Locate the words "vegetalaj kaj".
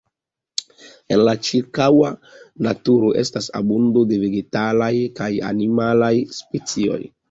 4.27-5.33